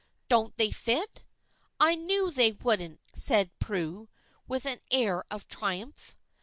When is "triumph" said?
5.47-6.15